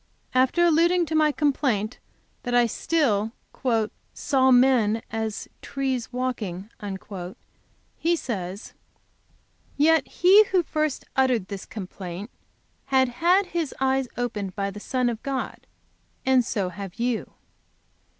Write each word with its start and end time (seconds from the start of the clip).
After 0.33 0.65
alluding 0.65 1.05
to 1.05 1.13
my 1.15 1.31
complaint 1.31 1.99
that 2.41 2.55
I 2.55 2.65
still 2.65 3.33
"saw 4.15 4.49
men 4.49 5.03
as 5.11 5.47
trees 5.61 6.11
walking," 6.11 6.71
he 7.99 8.15
says: 8.15 8.73
"Yet 9.77 10.07
he 10.07 10.45
who 10.45 10.63
first 10.63 11.05
uttered 11.15 11.49
this 11.49 11.67
complaint 11.67 12.31
had 12.85 13.09
had 13.09 13.45
his 13.45 13.75
eyes 13.79 14.07
opened 14.17 14.55
by 14.55 14.71
the 14.71 14.79
Son 14.79 15.07
of 15.07 15.21
God, 15.21 15.67
and 16.25 16.43
so 16.43 16.69
have 16.69 16.95
you. 16.95 17.33